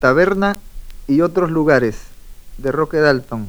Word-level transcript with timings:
Taberna 0.00 0.58
y 1.08 1.22
otros 1.22 1.50
lugares 1.50 1.96
de 2.56 2.70
Roque 2.70 2.98
Dalton, 2.98 3.48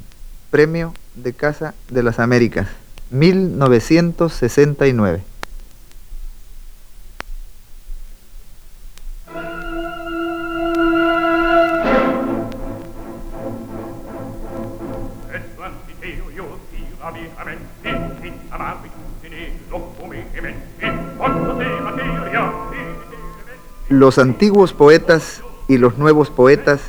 Premio 0.50 0.96
de 1.14 1.34
Casa 1.34 1.76
de 1.92 2.02
las 2.02 2.18
Américas, 2.18 2.68
1969. 3.12 5.22
Los 23.90 24.18
antiguos 24.18 24.74
poetas 24.74 25.44
y 25.70 25.78
los 25.78 25.98
nuevos 26.00 26.32
poetas 26.32 26.82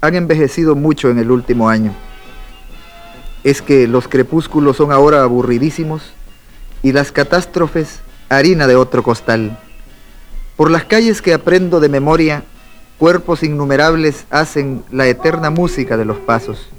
han 0.00 0.14
envejecido 0.14 0.74
mucho 0.74 1.10
en 1.10 1.18
el 1.18 1.30
último 1.30 1.68
año. 1.68 1.92
Es 3.44 3.60
que 3.60 3.86
los 3.86 4.08
crepúsculos 4.08 4.78
son 4.78 4.90
ahora 4.90 5.22
aburridísimos 5.22 6.14
y 6.82 6.92
las 6.92 7.12
catástrofes 7.12 8.00
harina 8.30 8.66
de 8.66 8.74
otro 8.74 9.02
costal. 9.02 9.58
Por 10.56 10.70
las 10.70 10.84
calles 10.84 11.20
que 11.20 11.34
aprendo 11.34 11.78
de 11.78 11.90
memoria, 11.90 12.42
cuerpos 12.98 13.42
innumerables 13.42 14.24
hacen 14.30 14.82
la 14.90 15.06
eterna 15.06 15.50
música 15.50 15.98
de 15.98 16.06
los 16.06 16.16
pasos. 16.16 16.70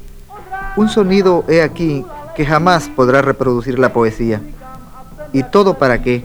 Un 0.76 0.90
sonido 0.90 1.46
he 1.48 1.62
aquí 1.62 2.04
que 2.36 2.48
jamás 2.48 2.90
podrá 2.90 3.22
reproducir 3.22 3.78
la 3.78 3.94
poesía. 3.94 4.42
¿Y 5.34 5.44
todo 5.44 5.76
para 5.78 6.02
qué? 6.02 6.24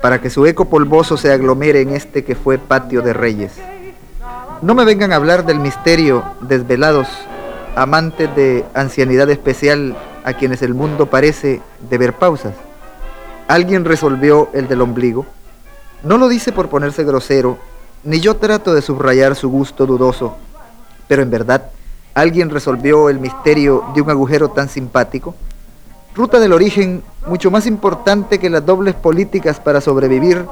Para 0.00 0.22
que 0.22 0.30
su 0.30 0.46
eco 0.46 0.70
polvoso 0.70 1.18
se 1.18 1.30
aglomere 1.30 1.82
en 1.82 1.90
este 1.90 2.24
que 2.24 2.34
fue 2.34 2.56
patio 2.56 3.02
de 3.02 3.12
reyes. 3.12 3.52
No 4.60 4.74
me 4.74 4.84
vengan 4.84 5.12
a 5.12 5.16
hablar 5.16 5.46
del 5.46 5.60
misterio, 5.60 6.24
desvelados, 6.40 7.06
amantes 7.76 8.34
de 8.34 8.64
ancianidad 8.74 9.30
especial 9.30 9.96
a 10.24 10.32
quienes 10.32 10.62
el 10.62 10.74
mundo 10.74 11.06
parece 11.06 11.62
deber 11.88 12.14
pausas. 12.14 12.54
Alguien 13.46 13.84
resolvió 13.84 14.50
el 14.54 14.66
del 14.66 14.80
ombligo. 14.80 15.26
No 16.02 16.18
lo 16.18 16.26
dice 16.26 16.50
por 16.50 16.68
ponerse 16.68 17.04
grosero, 17.04 17.56
ni 18.02 18.18
yo 18.18 18.34
trato 18.34 18.74
de 18.74 18.82
subrayar 18.82 19.36
su 19.36 19.48
gusto 19.48 19.86
dudoso, 19.86 20.36
pero 21.06 21.22
en 21.22 21.30
verdad, 21.30 21.70
alguien 22.14 22.50
resolvió 22.50 23.10
el 23.10 23.20
misterio 23.20 23.84
de 23.94 24.02
un 24.02 24.10
agujero 24.10 24.48
tan 24.50 24.68
simpático. 24.68 25.36
Ruta 26.16 26.40
del 26.40 26.52
origen, 26.52 27.04
mucho 27.28 27.52
más 27.52 27.64
importante 27.66 28.40
que 28.40 28.50
las 28.50 28.66
dobles 28.66 28.96
políticas 28.96 29.60
para 29.60 29.80
sobrevivir, 29.80 30.44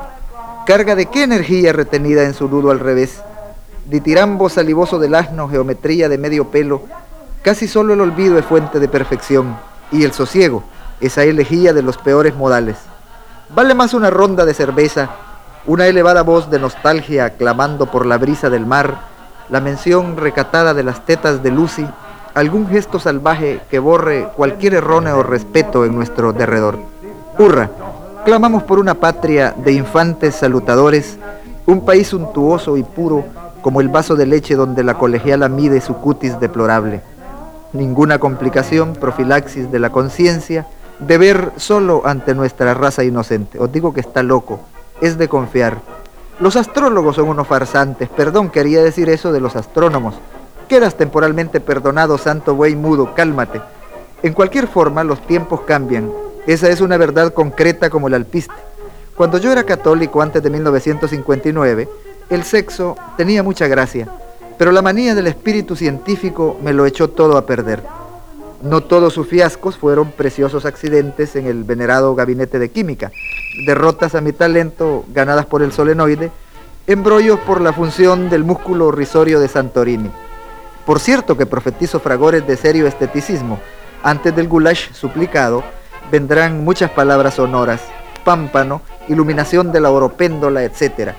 carga 0.65 0.95
de 0.95 1.07
qué 1.07 1.25
energía 1.25 1.73
retenida 1.73 2.23
en 2.23 2.35
su 2.35 2.48
nudo 2.48 2.70
al 2.70 2.79
revés 2.79 3.20
ditirambo 3.89 4.48
salivoso 4.48 4.98
del 4.98 5.15
asno, 5.15 5.48
geometría 5.48 6.09
de 6.09 6.19
medio 6.19 6.48
pelo, 6.51 6.83
casi 7.42 7.69
solo 7.69 7.95
el 7.95 8.01
olvido 8.01 8.39
es 8.39 8.45
fuente 8.45 8.81
de 8.81 8.89
perfección, 8.89 9.56
y 9.92 10.05
el 10.05 10.12
sosiego, 10.12 10.65
esa 11.01 11.25
elegía 11.25 11.73
de 11.73 11.83
los 11.83 11.97
peores 11.98 12.34
modales. 12.34 12.77
Vale 13.55 13.75
más 13.75 13.95
una 13.95 14.11
ronda 14.11 14.45
de 14.45 14.55
cerveza, 14.55 15.11
una 15.67 15.87
elevada 15.87 16.23
voz 16.23 16.51
de 16.51 16.59
nostalgia 16.59 17.31
clamando 17.31 17.87
por 17.87 18.07
la 18.07 18.19
brisa 18.19 18.51
del 18.51 18.67
mar, 18.67 19.01
la 19.48 19.61
mención 19.61 20.17
recatada 20.17 20.75
de 20.75 20.83
las 20.83 21.05
tetas 21.05 21.42
de 21.42 21.51
Lucy, 21.53 21.87
algún 22.34 22.69
gesto 22.69 22.98
salvaje 22.98 23.61
que 23.70 23.79
borre 23.79 24.29
cualquier 24.37 24.75
erróneo 24.75 25.23
respeto 25.23 25.84
en 25.84 25.95
nuestro 25.95 26.33
derredor. 26.33 26.79
Hurra, 27.39 27.70
clamamos 28.25 28.64
por 28.64 28.79
una 28.79 28.95
patria 28.95 29.55
de 29.57 29.73
infantes 29.73 30.34
salutadores, 30.34 31.17
un 31.67 31.84
país 31.84 32.09
suntuoso 32.09 32.77
y 32.77 32.83
puro, 32.83 33.25
como 33.67 33.81
el 33.81 33.89
vaso 33.89 34.14
de 34.14 34.27
leche 34.27 34.55
donde 34.55 34.84
la 34.84 34.97
colegiala 34.97 35.48
mide 35.48 35.81
su 35.81 35.97
cutis 35.97 36.39
deplorable. 36.39 37.00
Ninguna 37.73 38.20
complicación, 38.20 38.92
profilaxis 38.92 39.73
de 39.73 39.81
la 39.81 39.91
conciencia, 39.91 40.69
deber 41.00 41.50
solo 41.56 42.03
ante 42.05 42.33
nuestra 42.33 42.74
raza 42.74 43.02
inocente. 43.02 43.58
Os 43.58 43.73
digo 43.73 43.92
que 43.92 43.98
está 43.98 44.23
loco, 44.23 44.61
es 45.01 45.18
de 45.18 45.27
confiar. 45.27 45.79
Los 46.39 46.55
astrólogos 46.55 47.17
son 47.17 47.29
unos 47.29 47.48
farsantes, 47.48 48.08
perdón, 48.08 48.51
quería 48.51 48.85
decir 48.85 49.08
eso 49.08 49.33
de 49.33 49.41
los 49.41 49.57
astrónomos. 49.57 50.14
Quedas 50.68 50.95
temporalmente 50.95 51.58
perdonado, 51.58 52.18
santo 52.18 52.55
buey 52.55 52.77
mudo, 52.77 53.17
cálmate. 53.17 53.61
En 54.23 54.33
cualquier 54.33 54.68
forma, 54.68 55.02
los 55.02 55.27
tiempos 55.27 55.62
cambian. 55.62 56.12
Esa 56.46 56.68
es 56.68 56.80
una 56.80 56.98
verdad 56.98 57.33
concreta 57.35 57.91
como 57.91 58.07
el 58.07 58.14
alpiste. 58.14 58.55
Cuando 59.17 59.39
yo 59.39 59.51
era 59.51 59.64
católico 59.64 60.23
antes 60.23 60.41
de 60.41 60.51
1959, 60.51 61.89
el 62.29 62.42
sexo 62.42 62.97
tenía 63.17 63.42
mucha 63.45 63.69
gracia, 63.69 64.09
pero 64.59 64.73
la 64.73 64.83
manía 64.83 65.14
del 65.14 65.29
espíritu 65.29 65.77
científico 65.77 66.59
me 66.61 66.73
lo 66.73 66.85
echó 66.85 67.09
todo 67.09 67.37
a 67.37 67.47
perder. 67.47 67.85
No 68.63 68.81
todos 68.81 69.13
sus 69.13 69.29
fiascos 69.29 69.77
fueron 69.77 70.11
preciosos 70.11 70.65
accidentes 70.65 71.36
en 71.36 71.47
el 71.47 71.63
venerado 71.63 72.15
gabinete 72.17 72.59
de 72.59 72.70
química, 72.70 73.13
derrotas 73.65 74.15
a 74.17 74.20
mi 74.20 74.33
talento 74.33 75.05
ganadas 75.13 75.47
por 75.47 75.63
el 75.63 75.73
solenoide, 75.73 76.33
embrollos 76.89 77.39
por 77.41 77.61
la 77.61 77.73
función 77.73 78.29
del 78.29 78.42
músculo 78.42 78.91
risorio 78.91 79.39
de 79.39 79.47
Santorini. 79.47 80.11
Por 80.85 80.98
cierto 80.98 81.36
que 81.36 81.47
profetizo 81.47 82.01
fragores 82.01 82.45
de 82.47 82.57
serio 82.57 82.89
esteticismo, 82.89 83.61
antes 84.03 84.35
del 84.35 84.48
goulash 84.48 84.92
suplicado 84.92 85.63
vendrán 86.11 86.65
muchas 86.65 86.91
palabras 86.91 87.35
sonoras, 87.35 87.83
pámpano, 88.25 88.83
iluminación 89.09 89.70
de 89.70 89.81
la 89.81 89.91
oropéndola, 89.91 90.65
etc 90.65 91.15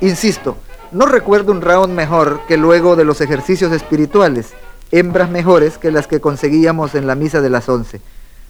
Insisto, 0.00 0.56
no 0.92 1.06
recuerdo 1.06 1.50
un 1.50 1.60
round 1.60 1.92
mejor 1.92 2.40
que 2.46 2.56
luego 2.56 2.94
de 2.94 3.04
los 3.04 3.20
ejercicios 3.20 3.72
espirituales, 3.72 4.52
hembras 4.92 5.28
mejores 5.28 5.76
que 5.76 5.90
las 5.90 6.06
que 6.06 6.20
conseguíamos 6.20 6.94
en 6.94 7.06
la 7.08 7.16
misa 7.16 7.40
de 7.40 7.50
las 7.50 7.68
once. 7.68 8.00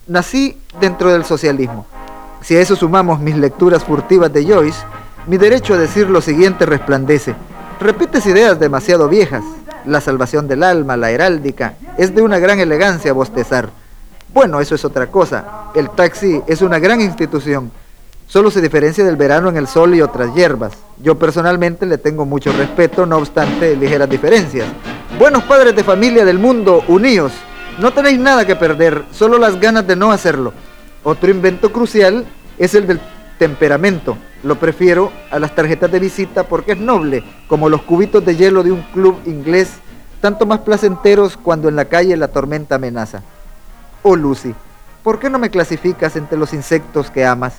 Nací 0.07 0.61
dentro 0.79 1.11
del 1.11 1.25
socialismo. 1.25 1.87
Si 2.43 2.55
a 2.55 2.61
eso 2.61 2.77
sumamos 2.77 3.21
mis 3.21 3.37
lecturas 3.37 3.83
furtivas 3.83 4.31
de 4.33 4.45
Joyce, 4.45 4.79
mi 5.27 5.39
derecho 5.39 5.75
a 5.75 5.79
decir 5.79 6.11
lo 6.11 6.21
siguiente 6.21 6.67
resplandece. 6.67 7.35
Repites 7.81 8.27
ideas 8.27 8.61
demasiado 8.61 9.09
viejas. 9.09 9.45
La 9.87 10.03
salvación 10.03 10.49
del 10.49 10.63
alma, 10.63 10.99
la 10.99 11.11
heráldica, 11.11 11.75
es 11.97 12.15
de 12.15 12.21
una 12.21 12.39
gran 12.39 12.61
elegancia 12.61 13.15
bostezar. 13.15 13.71
Bueno, 14.35 14.61
eso 14.61 14.75
es 14.75 14.85
otra 14.85 15.07
cosa. 15.07 15.71
El 15.75 15.89
taxi 15.91 16.43
es 16.47 16.61
una 16.61 16.79
gran 16.79 17.01
institución 17.01 17.71
Solo 18.29 18.51
se 18.51 18.61
diferencia 18.61 19.05
del 19.05 19.17
verano 19.17 19.49
en 19.49 19.57
el 19.57 19.67
sol 19.67 19.95
y 19.95 20.03
otras 20.03 20.35
hierbas. 20.35 20.75
Yo 21.03 21.19
personalmente 21.19 21.87
le 21.87 21.97
tengo 21.97 22.27
mucho 22.27 22.53
respeto, 22.53 23.07
no 23.07 23.17
obstante 23.17 23.75
ligeras 23.75 24.11
diferencias. 24.11 24.69
Buenos 25.19 25.45
padres 25.45 25.75
de 25.75 25.83
familia 25.83 26.27
del 26.27 26.39
mundo, 26.39 26.85
uníos. 26.89 27.33
No 27.79 27.91
tenéis 27.95 28.19
nada 28.19 28.47
que 28.47 28.55
perder, 28.55 29.05
solo 29.13 29.39
las 29.39 29.59
ganas 29.59 29.87
de 29.87 29.97
no 29.97 30.13
hacerlo. 30.13 30.53
Otro 31.05 31.31
invento 31.31 31.73
crucial 31.73 32.27
es 32.59 32.75
el 32.75 32.87
del 32.87 33.01
temperamento. 33.39 34.19
Lo 34.43 34.57
prefiero 34.57 35.11
a 35.31 35.39
las 35.39 35.55
tarjetas 35.55 35.91
de 35.91 35.99
visita 35.99 36.43
porque 36.43 36.73
es 36.73 36.79
noble, 36.79 37.25
como 37.47 37.71
los 37.71 37.81
cubitos 37.81 38.23
de 38.27 38.37
hielo 38.37 38.63
de 38.63 38.73
un 38.73 38.83
club 38.93 39.19
inglés, 39.25 39.71
tanto 40.21 40.45
más 40.45 40.59
placenteros 40.59 41.39
cuando 41.39 41.71
en 41.71 41.77
la 41.77 41.87
calle 41.87 42.15
la 42.15 42.29
tormenta 42.29 42.75
amenaza. 42.75 43.23
Oh 44.03 44.17
Lucy, 44.17 44.55
¿por 45.03 45.19
qué 45.19 45.31
no 45.31 45.39
me 45.39 45.49
clasificas 45.49 46.15
entre 46.17 46.37
los 46.37 46.53
insectos 46.53 47.11
que 47.11 47.25
amas? 47.25 47.55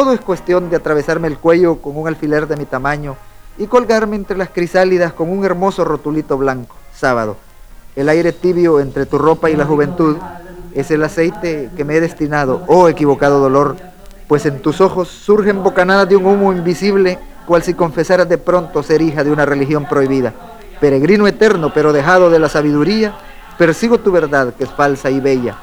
Todo 0.00 0.14
es 0.14 0.20
cuestión 0.22 0.70
de 0.70 0.76
atravesarme 0.76 1.28
el 1.28 1.36
cuello 1.36 1.76
con 1.76 1.94
un 1.94 2.08
alfiler 2.08 2.48
de 2.48 2.56
mi 2.56 2.64
tamaño 2.64 3.18
y 3.58 3.66
colgarme 3.66 4.16
entre 4.16 4.38
las 4.38 4.48
crisálidas 4.48 5.12
con 5.12 5.28
un 5.28 5.44
hermoso 5.44 5.84
rotulito 5.84 6.38
blanco. 6.38 6.74
Sábado. 6.94 7.36
El 7.94 8.08
aire 8.08 8.32
tibio 8.32 8.80
entre 8.80 9.04
tu 9.04 9.18
ropa 9.18 9.50
y 9.50 9.56
la 9.56 9.66
juventud 9.66 10.16
es 10.74 10.90
el 10.90 11.04
aceite 11.04 11.68
que 11.76 11.84
me 11.84 11.96
he 11.96 12.00
destinado, 12.00 12.62
oh 12.66 12.88
equivocado 12.88 13.40
dolor, 13.40 13.76
pues 14.26 14.46
en 14.46 14.62
tus 14.62 14.80
ojos 14.80 15.08
surgen 15.08 15.62
bocanadas 15.62 16.08
de 16.08 16.16
un 16.16 16.24
humo 16.24 16.50
invisible, 16.54 17.18
cual 17.46 17.62
si 17.62 17.74
confesaras 17.74 18.26
de 18.26 18.38
pronto 18.38 18.82
ser 18.82 19.02
hija 19.02 19.22
de 19.22 19.30
una 19.30 19.44
religión 19.44 19.84
prohibida. 19.84 20.32
Peregrino 20.80 21.26
eterno, 21.26 21.74
pero 21.74 21.92
dejado 21.92 22.30
de 22.30 22.38
la 22.38 22.48
sabiduría, 22.48 23.16
persigo 23.58 24.00
tu 24.00 24.10
verdad, 24.10 24.54
que 24.54 24.64
es 24.64 24.70
falsa 24.70 25.10
y 25.10 25.20
bella. 25.20 25.56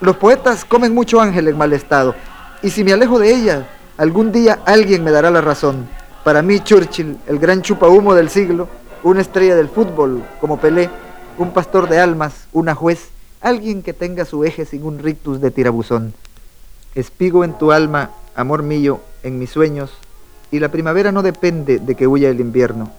Los 0.00 0.16
poetas 0.16 0.64
comen 0.64 0.92
mucho 0.92 1.20
ángel 1.20 1.46
en 1.46 1.56
mal 1.56 1.72
estado, 1.72 2.16
y 2.62 2.70
si 2.70 2.82
me 2.82 2.92
alejo 2.92 3.20
de 3.20 3.32
ella, 3.32 3.66
algún 3.96 4.32
día 4.32 4.60
alguien 4.64 5.04
me 5.04 5.10
dará 5.10 5.30
la 5.30 5.40
razón. 5.40 5.88
Para 6.24 6.42
mí, 6.42 6.60
Churchill, 6.60 7.18
el 7.26 7.38
gran 7.38 7.62
chupahumo 7.62 8.14
del 8.14 8.28
siglo, 8.30 8.68
una 9.02 9.20
estrella 9.20 9.54
del 9.54 9.68
fútbol 9.68 10.22
como 10.40 10.58
Pelé, 10.58 10.90
un 11.38 11.52
pastor 11.52 11.88
de 11.88 12.00
almas, 12.00 12.46
una 12.52 12.74
juez, 12.74 13.10
alguien 13.40 13.82
que 13.82 13.92
tenga 13.92 14.24
su 14.24 14.44
eje 14.44 14.64
sin 14.64 14.84
un 14.84 14.98
rictus 14.98 15.40
de 15.40 15.50
tirabuzón. 15.50 16.14
Espigo 16.94 17.44
en 17.44 17.56
tu 17.58 17.72
alma, 17.72 18.10
amor 18.34 18.62
mío, 18.62 19.00
en 19.22 19.38
mis 19.38 19.50
sueños, 19.50 19.92
y 20.50 20.58
la 20.58 20.70
primavera 20.70 21.12
no 21.12 21.22
depende 21.22 21.78
de 21.78 21.94
que 21.94 22.06
huya 22.06 22.28
el 22.30 22.40
invierno. 22.40 22.90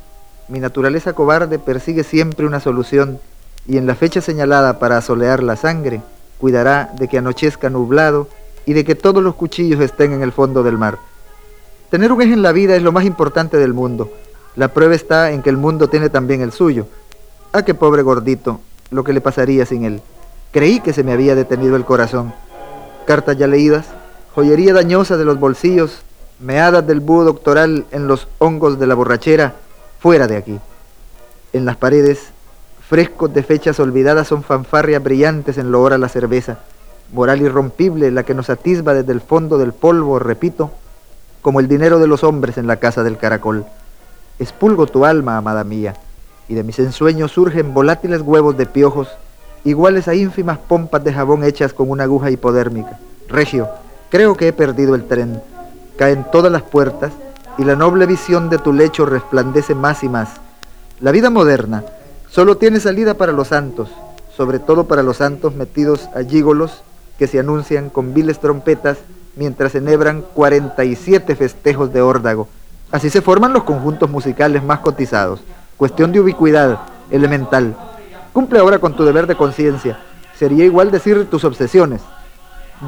Mi 0.47 0.59
naturaleza 0.59 1.13
cobarde 1.13 1.59
persigue 1.59 2.03
siempre 2.03 2.45
una 2.45 2.59
solución, 2.59 3.19
y 3.67 3.77
en 3.77 3.87
la 3.87 3.95
fecha 3.95 4.21
señalada 4.21 4.79
para 4.79 4.97
asolear 4.97 5.43
la 5.43 5.55
sangre, 5.57 6.01
cuidará 6.37 6.91
de 6.97 7.07
que 7.07 7.17
anochezca 7.17 7.69
nublado 7.69 8.29
y 8.67 8.73
de 8.73 8.83
que 8.83 8.95
todos 8.95 9.23
los 9.23 9.33
cuchillos 9.33 9.79
estén 9.79 10.11
en 10.11 10.21
el 10.21 10.33
fondo 10.33 10.61
del 10.61 10.77
mar. 10.77 10.99
Tener 11.89 12.11
un 12.11 12.21
eje 12.21 12.33
en 12.33 12.41
la 12.41 12.51
vida 12.51 12.75
es 12.75 12.83
lo 12.83 12.91
más 12.91 13.05
importante 13.05 13.55
del 13.55 13.73
mundo. 13.73 14.11
La 14.57 14.67
prueba 14.67 14.93
está 14.93 15.31
en 15.31 15.41
que 15.41 15.49
el 15.49 15.55
mundo 15.55 15.87
tiene 15.87 16.09
también 16.09 16.41
el 16.41 16.51
suyo. 16.51 16.85
Ah, 17.53 17.63
qué 17.63 17.73
pobre 17.73 18.01
gordito, 18.01 18.59
lo 18.91 19.05
que 19.05 19.13
le 19.13 19.21
pasaría 19.21 19.65
sin 19.65 19.85
él. 19.85 20.01
Creí 20.51 20.81
que 20.81 20.91
se 20.91 21.05
me 21.05 21.13
había 21.13 21.33
detenido 21.33 21.77
el 21.77 21.85
corazón. 21.85 22.33
Cartas 23.05 23.37
ya 23.37 23.47
leídas, 23.47 23.85
joyería 24.35 24.73
dañosa 24.73 25.15
de 25.15 25.23
los 25.23 25.39
bolsillos, 25.39 26.01
meadas 26.41 26.85
del 26.85 26.99
búho 26.99 27.23
doctoral 27.23 27.85
en 27.91 28.09
los 28.09 28.27
hongos 28.37 28.77
de 28.79 28.87
la 28.87 28.95
borrachera, 28.95 29.55
fuera 29.99 30.27
de 30.27 30.35
aquí. 30.35 30.59
En 31.53 31.63
las 31.63 31.77
paredes, 31.77 32.31
frescos 32.89 33.33
de 33.33 33.43
fechas 33.43 33.79
olvidadas 33.79 34.27
son 34.27 34.43
fanfarrias 34.43 35.01
brillantes 35.01 35.57
en 35.57 35.71
lo 35.71 35.81
hora 35.81 35.97
la 35.97 36.09
cerveza, 36.09 36.59
moral 37.11 37.41
irrompible 37.41 38.11
la 38.11 38.23
que 38.23 38.33
nos 38.33 38.49
atisba 38.49 38.93
desde 38.93 39.13
el 39.13 39.21
fondo 39.21 39.57
del 39.57 39.73
polvo, 39.73 40.19
repito, 40.19 40.71
como 41.41 41.59
el 41.59 41.67
dinero 41.67 41.99
de 41.99 42.07
los 42.07 42.23
hombres 42.23 42.57
en 42.57 42.67
la 42.67 42.77
casa 42.77 43.03
del 43.03 43.17
caracol. 43.17 43.65
Espulgo 44.39 44.85
tu 44.87 45.05
alma, 45.05 45.37
amada 45.37 45.63
mía, 45.63 45.95
y 46.47 46.53
de 46.55 46.63
mis 46.63 46.79
ensueños 46.79 47.31
surgen 47.31 47.73
volátiles 47.73 48.21
huevos 48.21 48.57
de 48.57 48.65
piojos, 48.65 49.09
iguales 49.63 50.07
a 50.07 50.15
ínfimas 50.15 50.57
pompas 50.57 51.03
de 51.03 51.13
jabón 51.13 51.43
hechas 51.43 51.73
con 51.73 51.89
una 51.89 52.03
aguja 52.03 52.31
hipodérmica. 52.31 52.99
Regio, 53.27 53.67
creo 54.09 54.35
que 54.35 54.49
he 54.49 54.53
perdido 54.53 54.95
el 54.95 55.07
tren. 55.07 55.41
Caen 55.97 56.25
todas 56.31 56.51
las 56.51 56.61
puertas 56.61 57.11
y 57.57 57.63
la 57.63 57.75
noble 57.75 58.05
visión 58.05 58.49
de 58.49 58.59
tu 58.59 58.71
lecho 58.71 59.05
resplandece 59.05 59.73
más 59.73 60.03
y 60.03 60.09
más. 60.09 60.29
La 60.99 61.11
vida 61.11 61.29
moderna 61.29 61.83
solo 62.29 62.57
tiene 62.57 62.79
salida 62.79 63.15
para 63.15 63.31
los 63.31 63.49
santos, 63.49 63.89
sobre 64.35 64.59
todo 64.59 64.85
para 64.85 65.03
los 65.03 65.17
santos 65.17 65.55
metidos 65.55 66.07
a 66.13 66.21
que 67.17 67.27
se 67.27 67.39
anuncian 67.39 67.89
con 67.89 68.13
viles 68.13 68.39
trompetas 68.39 68.97
mientras 69.35 69.75
enhebran 69.75 70.23
47 70.33 71.35
festejos 71.35 71.93
de 71.93 72.01
órdago. 72.01 72.47
Así 72.91 73.09
se 73.09 73.21
forman 73.21 73.53
los 73.53 73.63
conjuntos 73.63 74.09
musicales 74.09 74.63
más 74.63 74.79
cotizados. 74.79 75.41
Cuestión 75.77 76.11
de 76.11 76.19
ubicuidad, 76.19 76.79
elemental. 77.11 77.75
Cumple 78.33 78.59
ahora 78.59 78.79
con 78.79 78.95
tu 78.95 79.03
deber 79.03 79.27
de 79.27 79.35
conciencia. 79.35 79.99
Sería 80.37 80.65
igual 80.65 80.91
decir 80.91 81.25
tus 81.29 81.43
obsesiones. 81.43 82.01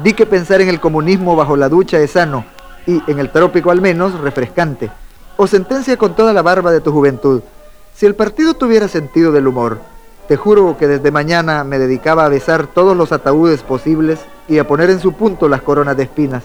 Di 0.02 0.12
que 0.12 0.26
pensar 0.26 0.60
en 0.60 0.68
el 0.68 0.80
comunismo 0.80 1.36
bajo 1.36 1.56
la 1.56 1.68
ducha 1.68 1.98
es 1.98 2.12
sano 2.12 2.44
y, 2.86 3.02
en 3.10 3.18
el 3.18 3.30
trópico 3.30 3.70
al 3.70 3.80
menos, 3.80 4.18
refrescante. 4.20 4.90
O 5.36 5.46
sentencia 5.46 5.96
con 5.96 6.14
toda 6.14 6.32
la 6.32 6.42
barba 6.42 6.70
de 6.70 6.80
tu 6.80 6.92
juventud. 6.92 7.42
Si 7.94 8.06
el 8.06 8.14
partido 8.14 8.54
tuviera 8.54 8.88
sentido 8.88 9.32
del 9.32 9.48
humor, 9.48 9.80
te 10.30 10.36
juro 10.36 10.76
que 10.78 10.86
desde 10.86 11.10
mañana 11.10 11.64
me 11.64 11.80
dedicaba 11.80 12.24
a 12.24 12.28
besar 12.28 12.68
todos 12.68 12.96
los 12.96 13.10
ataúdes 13.10 13.64
posibles 13.64 14.20
y 14.46 14.58
a 14.58 14.64
poner 14.68 14.88
en 14.88 15.00
su 15.00 15.12
punto 15.12 15.48
las 15.48 15.60
coronas 15.60 15.96
de 15.96 16.04
espinas. 16.04 16.44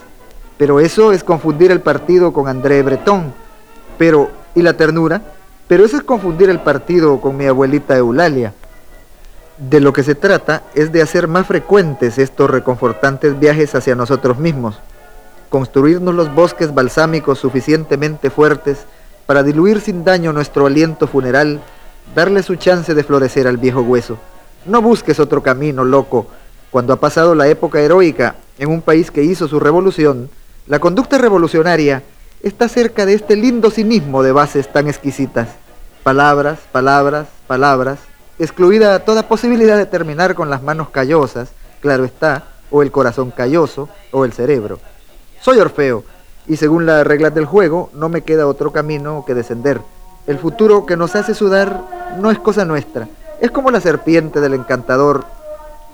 Pero 0.57 0.79
eso 0.79 1.11
es 1.11 1.23
confundir 1.23 1.69
el 1.69 1.81
partido 1.81 2.33
con 2.33 2.47
André 2.47 2.81
Breton. 2.81 3.31
Pero, 3.99 4.31
¿y 4.55 4.63
la 4.63 4.73
ternura? 4.73 5.21
Pero 5.67 5.85
eso 5.85 5.97
es 5.97 6.03
confundir 6.03 6.49
el 6.49 6.61
partido 6.61 7.21
con 7.21 7.37
mi 7.37 7.45
abuelita 7.45 7.95
Eulalia. 7.95 8.53
De 9.59 9.79
lo 9.79 9.93
que 9.93 10.01
se 10.01 10.15
trata 10.15 10.63
es 10.73 10.91
de 10.91 11.03
hacer 11.03 11.27
más 11.27 11.45
frecuentes 11.45 12.17
estos 12.17 12.49
reconfortantes 12.49 13.39
viajes 13.39 13.75
hacia 13.75 13.93
nosotros 13.93 14.39
mismos, 14.39 14.79
construirnos 15.49 16.15
los 16.15 16.33
bosques 16.33 16.73
balsámicos 16.73 17.37
suficientemente 17.37 18.31
fuertes 18.31 18.79
para 19.27 19.43
diluir 19.43 19.79
sin 19.79 20.03
daño 20.03 20.33
nuestro 20.33 20.65
aliento 20.65 21.05
funeral, 21.05 21.61
darle 22.15 22.41
su 22.41 22.56
chance 22.56 22.95
de 22.95 23.03
florecer 23.03 23.45
al 23.45 23.57
viejo 23.57 23.81
hueso. 23.81 24.17
No 24.65 24.81
busques 24.81 25.19
otro 25.19 25.44
camino, 25.44 25.83
loco. 25.83 26.27
Cuando 26.71 26.94
ha 26.94 27.00
pasado 27.00 27.35
la 27.35 27.47
época 27.47 27.81
heroica 27.81 28.35
en 28.57 28.69
un 28.69 28.81
país 28.81 29.12
que 29.12 29.23
hizo 29.23 29.47
su 29.47 29.59
revolución, 29.59 30.29
la 30.65 30.79
conducta 30.79 31.17
revolucionaria 31.17 32.01
está 32.41 32.67
cerca 32.69 33.06
de 33.06 33.13
este 33.13 33.35
lindo 33.35 33.69
cinismo 33.69 34.23
de 34.23 34.31
bases 34.31 34.71
tan 34.71 34.88
exquisitas. 34.88 35.50
Palabras, 36.03 36.59
palabras, 36.71 37.27
palabras, 37.47 38.00
excluida 38.39 39.00
toda 39.00 39.27
posibilidad 39.27 39.77
de 39.77 39.85
terminar 39.85 40.35
con 40.35 40.50
las 40.50 40.63
manos 40.63 40.89
callosas, 40.89 41.50
claro 41.81 42.06
está, 42.06 42.45
o 42.71 42.81
el 42.81 42.91
corazón 42.91 43.31
calloso, 43.31 43.89
o 44.11 44.25
el 44.25 44.33
cerebro. 44.33 44.79
Soy 45.41 45.59
Orfeo, 45.59 46.03
y 46.47 46.57
según 46.57 46.85
las 46.85 47.06
reglas 47.06 47.33
del 47.33 47.45
juego, 47.45 47.89
no 47.94 48.09
me 48.09 48.21
queda 48.21 48.47
otro 48.47 48.71
camino 48.71 49.23
que 49.25 49.33
descender. 49.33 49.81
El 50.27 50.39
futuro 50.39 50.85
que 50.85 50.97
nos 50.97 51.15
hace 51.15 51.35
sudar 51.35 51.94
no 52.17 52.31
es 52.31 52.39
cosa 52.39 52.65
nuestra, 52.65 53.07
es 53.41 53.51
como 53.51 53.71
la 53.71 53.81
serpiente 53.81 54.41
del 54.41 54.53
encantador. 54.53 55.25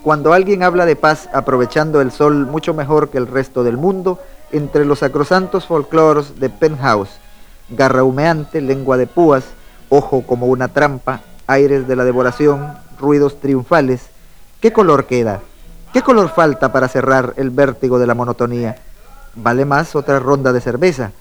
Cuando 0.03 0.33
alguien 0.33 0.63
habla 0.63 0.85
de 0.85 0.95
paz 0.95 1.29
aprovechando 1.33 2.01
el 2.01 2.11
sol 2.11 2.45
mucho 2.45 2.73
mejor 2.73 3.09
que 3.09 3.17
el 3.17 3.27
resto 3.27 3.63
del 3.63 3.77
mundo, 3.77 4.19
entre 4.51 4.85
los 4.85 4.99
sacrosantos 4.99 5.65
folclores 5.65 6.39
de 6.39 6.49
Penthouse, 6.49 7.19
garra 7.69 8.03
humeante, 8.03 8.61
lengua 8.61 8.97
de 8.97 9.07
púas, 9.07 9.45
ojo 9.89 10.23
como 10.25 10.47
una 10.47 10.69
trampa, 10.69 11.21
aires 11.47 11.87
de 11.87 11.95
la 11.95 12.03
devoración, 12.03 12.73
ruidos 12.99 13.39
triunfales. 13.39 14.07
¿Qué 14.59 14.73
color 14.73 15.05
queda? 15.05 15.41
¿Qué 15.93 16.01
color 16.01 16.29
falta 16.29 16.71
para 16.71 16.87
cerrar 16.87 17.33
el 17.37 17.49
vértigo 17.49 17.99
de 17.99 18.07
la 18.07 18.15
monotonía? 18.15 18.77
Vale 19.35 19.65
más 19.65 19.95
otra 19.95 20.19
ronda 20.19 20.53
de 20.53 20.61
cerveza. 20.61 21.11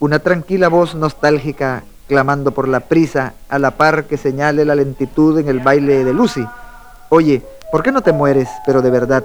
Una 0.00 0.18
tranquila 0.18 0.68
voz 0.68 0.94
nostálgica 0.94 1.84
clamando 2.08 2.52
por 2.52 2.68
la 2.68 2.80
prisa 2.80 3.34
a 3.48 3.58
la 3.58 3.72
par 3.72 4.04
que 4.04 4.16
señale 4.16 4.64
la 4.64 4.74
lentitud 4.74 5.38
en 5.38 5.48
el 5.48 5.60
baile 5.60 6.04
de 6.04 6.12
Lucy. 6.12 6.46
Oye, 7.08 7.42
¿por 7.70 7.82
qué 7.82 7.92
no 7.92 8.02
te 8.02 8.12
mueres, 8.12 8.48
pero 8.66 8.82
de 8.82 8.90
verdad? 8.90 9.24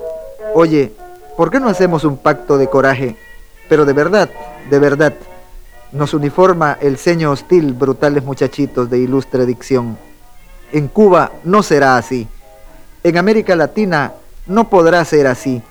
Oye, 0.53 0.93
¿por 1.35 1.51
qué 1.51 1.59
no 1.59 1.69
hacemos 1.69 2.03
un 2.03 2.17
pacto 2.17 2.57
de 2.57 2.69
coraje, 2.69 3.15
pero 3.69 3.85
de 3.85 3.93
verdad, 3.93 4.29
de 4.69 4.79
verdad? 4.79 5.13
Nos 5.91 6.13
uniforma 6.13 6.77
el 6.81 6.97
ceño 6.97 7.31
hostil, 7.31 7.73
brutales 7.73 8.23
muchachitos 8.23 8.89
de 8.89 8.99
ilustre 8.99 9.45
dicción. 9.45 9.97
En 10.71 10.87
Cuba 10.87 11.31
no 11.43 11.63
será 11.63 11.95
así. 11.95 12.27
En 13.03 13.17
América 13.17 13.55
Latina 13.55 14.13
no 14.47 14.69
podrá 14.69 15.03
ser 15.05 15.27
así. 15.27 15.61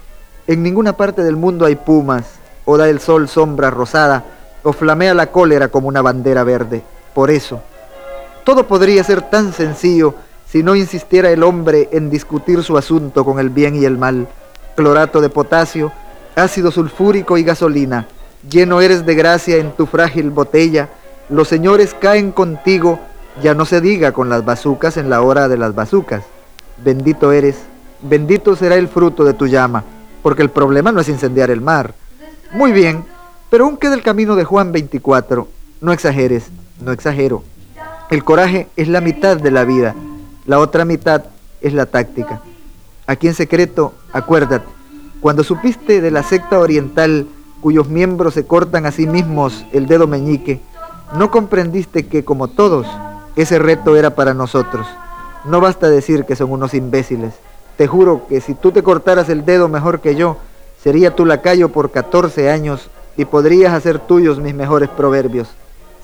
En 0.47 0.63
ninguna 0.63 0.97
parte 0.97 1.23
del 1.23 1.37
mundo 1.37 1.67
hay 1.67 1.77
pumas, 1.77 2.25
o 2.65 2.77
da 2.77 2.89
el 2.89 3.01
sol 3.01 3.29
sombra 3.29 3.71
rosada, 3.71 4.25
o 4.63 4.73
flamea 4.73 5.13
la 5.13 5.31
cólera 5.31 5.69
como 5.69 5.89
una 5.89 6.03
bandera 6.03 6.45
verde. 6.45 6.83
Por 7.17 7.31
eso, 7.31 7.63
todo 8.45 8.67
podría 8.67 9.03
ser 9.03 9.23
tan 9.23 9.55
sencillo 9.55 10.17
si 10.47 10.63
no 10.63 10.77
insistiera 10.77 11.31
el 11.31 11.45
hombre 11.45 11.89
en 11.93 12.11
discutir 12.11 12.63
su 12.63 12.77
asunto 12.77 13.25
con 13.25 13.39
el 13.39 13.49
bien 13.49 13.75
y 13.75 13.87
el 13.87 13.97
mal. 13.97 14.29
Clorato 14.75 15.23
de 15.23 15.31
potasio, 15.31 15.93
ácido 16.35 16.71
sulfúrico 16.71 17.39
y 17.39 17.43
gasolina. 17.43 18.07
Lleno 18.51 18.83
eres 18.83 19.07
de 19.07 19.15
gracia 19.15 19.57
en 19.57 19.73
tu 19.73 19.87
frágil 19.87 20.29
botella. 20.29 20.91
Los 21.31 21.49
señores 21.49 21.97
caen 21.99 22.33
contigo 22.33 23.01
ya 23.43 23.55
no 23.55 23.65
se 23.65 23.81
diga 23.81 24.13
con 24.13 24.29
las 24.29 24.45
bazucas 24.45 24.99
en 24.99 25.09
la 25.09 25.23
hora 25.23 25.49
de 25.49 25.57
las 25.57 25.75
bazucas. 25.75 26.23
Bendito 26.85 27.33
eres, 27.33 27.57
bendito 28.03 28.57
será 28.57 28.75
el 28.75 28.89
fruto 28.89 29.25
de 29.25 29.33
tu 29.33 29.47
llama, 29.47 29.85
porque 30.23 30.43
el 30.43 30.51
problema 30.51 30.93
no 30.93 31.01
es 31.01 31.09
incendiar 31.09 31.51
el 31.51 31.63
mar. 31.63 31.95
Muy 32.53 32.73
bien, 32.73 33.07
pero 33.49 33.65
aún 33.65 33.79
queda 33.79 33.95
el 33.95 34.03
camino 34.03 34.37
de 34.37 34.45
Juan 34.45 34.71
24. 34.71 35.49
No 35.81 35.93
exageres, 35.95 36.51
no 36.81 36.93
exagero. 36.93 37.43
El 38.11 38.25
coraje 38.25 38.69
es 38.77 38.89
la 38.89 39.01
mitad 39.01 39.37
de 39.37 39.51
la 39.51 39.65
vida, 39.65 39.95
la 40.47 40.59
otra 40.59 40.85
mitad 40.85 41.25
es 41.61 41.73
la 41.73 41.87
táctica. 41.87 42.41
Aquí 43.07 43.29
en 43.29 43.35
secreto, 43.35 43.95
acuérdate, 44.13 44.67
cuando 45.21 45.43
supiste 45.45 46.01
de 46.01 46.11
la 46.11 46.23
secta 46.23 46.59
oriental 46.59 47.27
cuyos 47.61 47.89
miembros 47.89 48.35
se 48.35 48.47
cortan 48.47 48.87
a 48.87 48.93
sí 48.93 49.07
mismos 49.07 49.65
el 49.73 49.87
dedo 49.87 50.07
meñique, 50.07 50.61
no 51.17 51.31
comprendiste 51.31 52.07
que, 52.07 52.25
como 52.25 52.49
todos, 52.49 52.87
ese 53.37 53.59
reto 53.59 53.97
era 53.97 54.15
para 54.15 54.35
nosotros. 54.35 54.87
No 55.45 55.61
basta 55.61 55.89
decir 55.89 56.25
que 56.25 56.37
son 56.37 56.51
unos 56.51 56.75
imbéciles. 56.75 57.35
Te 57.77 57.87
juro 57.87 58.27
que 58.29 58.41
si 58.41 58.55
tú 58.55 58.73
te 58.73 58.83
cortaras 58.83 59.29
el 59.29 59.45
dedo 59.45 59.69
mejor 59.69 60.01
que 60.01 60.17
yo, 60.17 60.39
sería 60.83 61.15
tu 61.15 61.27
lacayo 61.27 61.71
por 61.71 61.91
14 61.91 62.51
años 62.51 62.91
y 63.17 63.25
podrías 63.25 63.73
hacer 63.73 63.99
tuyos 63.99 64.41
mis 64.41 64.55
mejores 64.55 64.89
proverbios. 64.89 65.49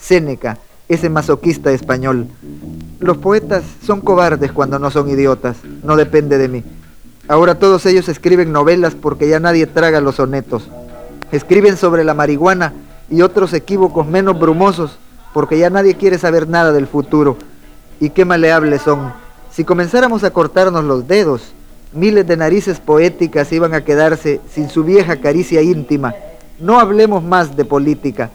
Séneca, 0.03 0.59
ese 0.89 1.09
masoquista 1.09 1.71
español. 1.71 2.27
Los 2.99 3.19
poetas 3.19 3.63
son 3.87 4.01
cobardes 4.01 4.51
cuando 4.51 4.79
no 4.81 4.91
son 4.91 5.09
idiotas, 5.09 5.57
no 5.85 5.97
depende 5.97 6.39
de 6.39 6.49
mí. 6.49 6.65
Ahora 7.29 7.55
todos 7.55 7.87
ellos 7.87 8.09
escriben 8.09 8.51
novelas 8.51 8.97
porque 8.97 9.29
ya 9.29 9.39
nadie 9.39 9.67
traga 9.67 10.01
los 10.01 10.17
sonetos. 10.17 10.69
Escriben 11.31 11.77
sobre 11.77 12.03
la 12.03 12.15
marihuana 12.15 12.73
y 13.09 13.23
otros 13.23 13.53
equívocos 13.53 14.07
menos 14.07 14.39
brumosos 14.39 14.99
porque 15.33 15.57
ya 15.59 15.71
nadie 15.71 15.95
quiere 15.95 16.19
saber 16.19 16.49
nada 16.49 16.73
del 16.73 16.89
futuro. 16.89 17.37
Y 18.01 18.11
qué 18.11 18.25
maleables 18.25 18.83
son. 18.83 19.13
Si 19.53 19.63
comenzáramos 19.65 20.25
a 20.25 20.33
cortarnos 20.33 20.85
los 20.85 21.07
dedos, 21.07 21.53
miles 21.93 22.27
de 22.27 22.37
narices 22.37 22.81
poéticas 22.81 23.53
iban 23.53 23.73
a 23.73 23.85
quedarse 23.85 24.41
sin 24.53 24.69
su 24.69 24.83
vieja 24.83 25.21
caricia 25.21 25.63
íntima. 25.63 26.13
No 26.59 26.81
hablemos 26.81 27.23
más 27.23 27.57
de 27.57 27.65
política. 27.65 28.31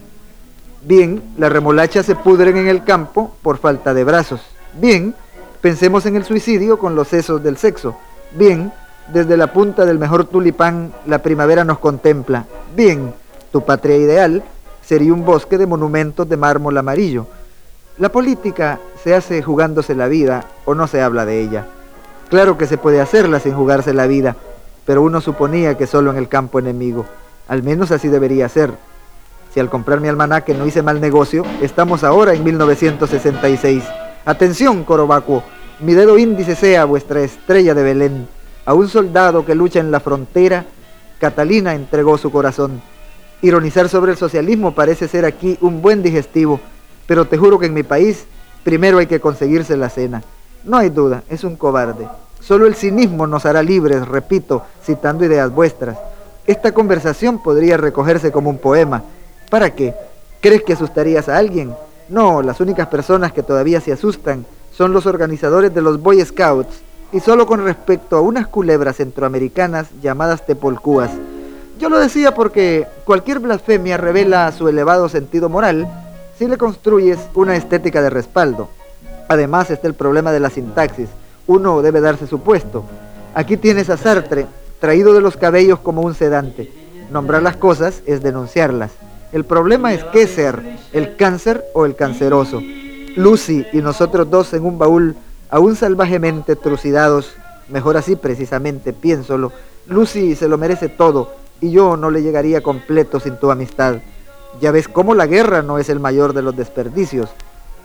Bien, 0.87 1.21
las 1.37 1.51
remolachas 1.51 2.05
se 2.05 2.15
pudren 2.15 2.55
en 2.55 2.69
el 2.69 2.85
campo 2.85 3.35
por 3.41 3.57
falta 3.57 3.93
de 3.93 4.05
brazos. 4.05 4.39
Bien, 4.79 5.13
pensemos 5.59 6.05
en 6.05 6.15
el 6.15 6.23
suicidio 6.23 6.79
con 6.79 6.95
los 6.95 7.09
sesos 7.09 7.43
del 7.43 7.57
sexo. 7.57 7.97
Bien, 8.31 8.71
desde 9.11 9.35
la 9.35 9.51
punta 9.51 9.83
del 9.83 9.99
mejor 9.99 10.23
tulipán 10.23 10.93
la 11.05 11.17
primavera 11.17 11.65
nos 11.65 11.79
contempla. 11.79 12.45
Bien, 12.73 13.13
tu 13.51 13.65
patria 13.65 13.97
ideal 13.97 14.43
sería 14.81 15.11
un 15.11 15.25
bosque 15.25 15.57
de 15.57 15.67
monumentos 15.67 16.29
de 16.29 16.37
mármol 16.37 16.77
amarillo. 16.77 17.27
La 17.97 18.07
política 18.07 18.79
se 19.03 19.13
hace 19.13 19.43
jugándose 19.43 19.93
la 19.93 20.07
vida 20.07 20.45
o 20.63 20.73
no 20.73 20.87
se 20.87 21.01
habla 21.01 21.25
de 21.25 21.41
ella. 21.41 21.65
Claro 22.29 22.57
que 22.57 22.65
se 22.65 22.77
puede 22.77 23.01
hacerla 23.01 23.41
sin 23.41 23.55
jugarse 23.55 23.93
la 23.93 24.07
vida, 24.07 24.37
pero 24.85 25.01
uno 25.01 25.19
suponía 25.19 25.75
que 25.77 25.85
solo 25.85 26.11
en 26.11 26.17
el 26.17 26.29
campo 26.29 26.59
enemigo. 26.59 27.05
Al 27.49 27.61
menos 27.61 27.91
así 27.91 28.07
debería 28.07 28.47
ser. 28.47 28.71
Si 29.57 29.61
al 29.61 29.71
comprar 29.71 29.99
mi 29.99 30.07
almanaque 30.07 30.53
no 30.53 30.67
hice 30.67 30.83
mal 30.83 31.01
negocio, 31.01 31.43
estamos 31.63 32.03
ahora 32.03 32.35
en 32.35 32.43
1966. 32.43 33.83
Atención, 34.23 34.83
Corobacuo, 34.83 35.41
mi 35.79 35.95
dedo 35.95 36.19
índice 36.19 36.53
sea 36.53 36.85
vuestra 36.85 37.21
estrella 37.21 37.73
de 37.73 37.81
Belén. 37.81 38.27
A 38.67 38.75
un 38.75 38.87
soldado 38.87 39.47
que 39.47 39.55
lucha 39.55 39.79
en 39.79 39.89
la 39.89 39.99
frontera, 39.99 40.67
Catalina 41.19 41.73
entregó 41.73 42.19
su 42.19 42.31
corazón. 42.31 42.83
Ironizar 43.41 43.89
sobre 43.89 44.11
el 44.11 44.19
socialismo 44.19 44.75
parece 44.75 45.07
ser 45.07 45.25
aquí 45.25 45.57
un 45.61 45.81
buen 45.81 46.03
digestivo, 46.03 46.59
pero 47.07 47.25
te 47.25 47.39
juro 47.39 47.57
que 47.57 47.65
en 47.65 47.73
mi 47.73 47.81
país 47.81 48.27
primero 48.63 48.99
hay 48.99 49.07
que 49.07 49.19
conseguirse 49.19 49.75
la 49.75 49.89
cena. 49.89 50.21
No 50.65 50.77
hay 50.77 50.91
duda, 50.91 51.23
es 51.31 51.43
un 51.43 51.55
cobarde. 51.55 52.07
Solo 52.41 52.67
el 52.67 52.75
cinismo 52.75 53.25
nos 53.25 53.47
hará 53.47 53.63
libres, 53.63 54.07
repito, 54.07 54.61
citando 54.83 55.25
ideas 55.25 55.51
vuestras. 55.51 55.97
Esta 56.45 56.73
conversación 56.73 57.41
podría 57.41 57.77
recogerse 57.77 58.31
como 58.31 58.51
un 58.51 58.59
poema. 58.59 59.01
¿Para 59.49 59.73
qué? 59.73 59.93
¿Crees 60.41 60.63
que 60.63 60.73
asustarías 60.73 61.29
a 61.29 61.37
alguien? 61.37 61.73
No, 62.09 62.41
las 62.41 62.59
únicas 62.59 62.87
personas 62.87 63.31
que 63.31 63.43
todavía 63.43 63.81
se 63.81 63.93
asustan 63.93 64.45
son 64.75 64.93
los 64.93 65.05
organizadores 65.05 65.73
de 65.73 65.81
los 65.81 66.01
Boy 66.01 66.23
Scouts, 66.23 66.81
y 67.11 67.19
solo 67.19 67.45
con 67.45 67.63
respecto 67.63 68.17
a 68.17 68.21
unas 68.21 68.47
culebras 68.47 68.97
centroamericanas 68.97 69.87
llamadas 70.01 70.45
tepolcúas. 70.45 71.11
Yo 71.79 71.89
lo 71.89 71.99
decía 71.99 72.33
porque 72.33 72.87
cualquier 73.05 73.39
blasfemia 73.39 73.97
revela 73.97 74.51
su 74.51 74.67
elevado 74.67 75.07
sentido 75.09 75.47
moral 75.47 75.87
si 76.37 76.47
le 76.47 76.57
construyes 76.57 77.19
una 77.33 77.55
estética 77.55 78.01
de 78.01 78.09
respaldo. 78.09 78.69
Además 79.29 79.71
está 79.71 79.87
el 79.87 79.93
problema 79.93 80.31
de 80.31 80.39
la 80.39 80.49
sintaxis. 80.49 81.09
Uno 81.45 81.81
debe 81.81 82.01
darse 82.01 82.27
su 82.27 82.39
puesto. 82.39 82.83
Aquí 83.33 83.57
tienes 83.57 83.89
a 83.89 83.97
Sartre, 83.97 84.47
traído 84.79 85.13
de 85.13 85.21
los 85.21 85.37
cabellos 85.37 85.79
como 85.79 86.01
un 86.01 86.15
sedante. 86.15 86.71
Nombrar 87.11 87.41
las 87.41 87.55
cosas 87.55 88.01
es 88.05 88.21
denunciarlas. 88.21 88.91
El 89.33 89.43
problema 89.43 89.93
es 89.93 90.03
qué 90.05 90.25
ser, 90.25 90.61
el 90.93 91.17
cáncer 91.17 91.65
o 91.73 91.85
el 91.85 91.95
canceroso. 91.95 92.61
Lucy 93.17 93.65
y 93.73 93.77
nosotros 93.77 94.29
dos 94.29 94.53
en 94.53 94.63
un 94.63 94.77
baúl, 94.77 95.17
aún 95.49 95.75
salvajemente 95.75 96.55
trucidados, 96.55 97.33
mejor 97.67 97.97
así 97.97 98.15
precisamente, 98.15 98.93
piénsolo. 98.93 99.51
Lucy 99.87 100.35
se 100.35 100.47
lo 100.47 100.57
merece 100.57 100.87
todo 100.87 101.33
y 101.59 101.71
yo 101.71 101.97
no 101.97 102.09
le 102.09 102.21
llegaría 102.21 102.61
completo 102.61 103.19
sin 103.19 103.37
tu 103.37 103.51
amistad. 103.51 103.97
Ya 104.61 104.71
ves 104.71 104.87
cómo 104.87 105.13
la 105.13 105.27
guerra 105.27 105.61
no 105.61 105.77
es 105.77 105.89
el 105.89 105.99
mayor 105.99 106.33
de 106.33 106.41
los 106.41 106.55
desperdicios. 106.55 107.29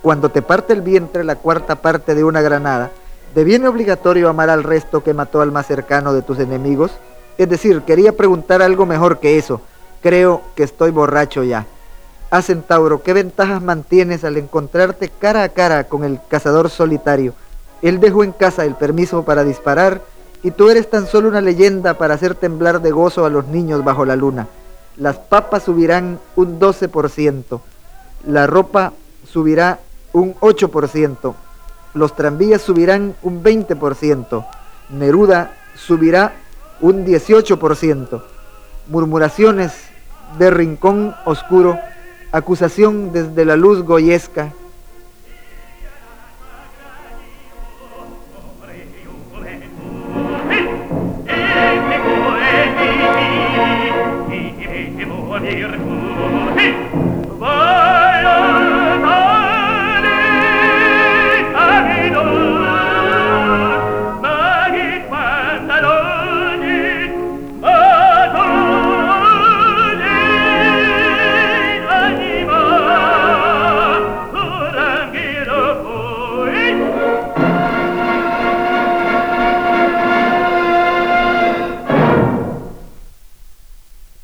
Cuando 0.01 0.29
te 0.29 0.43
parte 0.43 0.73
el 0.73 0.83
vientre 0.83 1.25
la 1.25 1.37
cuarta 1.37 1.77
parte 1.77 2.15
de 2.15 2.23
una 2.23 2.41
granada, 2.41 2.93
¿deviene 3.35 3.67
obligatorio 3.67 4.29
amar 4.29 4.49
al 4.49 4.63
resto 4.63 5.03
que 5.03 5.13
mató 5.13 5.41
al 5.41 5.51
más 5.51 5.67
cercano 5.67 6.13
de 6.13 6.23
tus 6.23 6.39
enemigos? 6.39 6.93
Es 7.37 7.49
decir, 7.49 7.83
quería 7.83 8.13
preguntar 8.13 8.63
algo 8.63 8.87
mejor 8.87 9.19
que 9.19 9.39
eso. 9.39 9.61
Creo 10.03 10.43
que 10.57 10.65
estoy 10.65 10.91
borracho 10.91 11.45
ya. 11.45 11.67
Ah, 12.31 12.43
Centauro, 12.43 13.03
¿qué 13.03 13.13
ventajas 13.13 13.63
mantienes 13.63 14.25
al 14.25 14.37
encontrarte 14.37 15.09
cara 15.09 15.45
a 15.45 15.51
cara 15.51 15.85
con 15.85 16.03
el 16.03 16.19
cazador 16.29 16.71
solitario? 16.71 17.35
Él 17.83 18.01
dejó 18.01 18.25
en 18.25 18.33
casa 18.33 18.65
el 18.65 18.75
permiso 18.75 19.25
para 19.25 19.45
disparar 19.45 20.01
y 20.43 20.51
tú 20.51 20.71
eres 20.71 20.91
tan 20.91 21.07
solo 21.07 21.29
una 21.29 21.41
leyenda 21.41 21.99
para 21.99 22.15
hacer 22.15 22.35
temblar 22.35 22.81
de 22.83 22.91
gozo 22.91 23.25
a 23.25 23.31
los 23.31 23.47
niños 23.47 23.85
bajo 23.85 24.05
la 24.05 24.17
luna. 24.17 24.49
Las 24.97 25.19
papas 25.19 25.65
subirán 25.65 26.19
un 26.35 26.59
12%, 26.59 27.61
la 28.27 28.47
ropa 28.47 28.93
subirá 29.31 29.79
un 30.13 30.35
8%, 30.35 31.35
los 31.95 32.17
tranvías 32.17 32.61
subirán 32.61 33.15
un 33.23 33.43
20%, 33.43 34.47
Neruda 34.91 35.55
subirá 35.77 36.33
un 36.81 37.07
18%, 37.07 38.23
murmuraciones 38.89 39.92
de 40.39 40.51
rincón 40.51 41.15
oscuro, 41.25 41.79
acusación 42.33 43.13
desde 43.13 43.45
la 43.45 43.57
luz 43.57 43.83
goyesca, 43.83 44.53